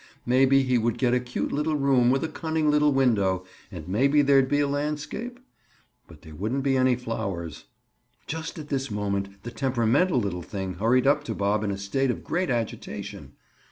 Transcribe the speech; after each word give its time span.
Maybe 0.25 0.63
he 0.63 0.79
would 0.79 0.97
get 0.97 1.13
a 1.13 1.19
cute 1.19 1.51
little 1.51 1.75
room 1.75 2.09
with 2.09 2.23
a 2.23 2.27
cunning 2.27 2.71
little 2.71 2.91
window, 2.91 3.45
and 3.71 3.87
maybe 3.87 4.23
there'd 4.23 4.49
be 4.49 4.59
a 4.59 4.67
landscape? 4.67 5.39
But 6.07 6.23
there 6.23 6.33
wouldn't 6.33 6.63
be 6.63 6.75
any 6.75 6.95
flowers. 6.95 7.65
Just 8.25 8.57
at 8.57 8.69
this 8.69 8.89
moment 8.89 9.43
the 9.43 9.51
temperamental 9.51 10.19
little 10.19 10.41
thing 10.41 10.73
hurried 10.79 11.05
up 11.05 11.23
to 11.25 11.35
Bob 11.35 11.63
in 11.63 11.69
a 11.69 11.77
state 11.77 12.09
of 12.09 12.23
great 12.23 12.49
agitation. 12.49 13.33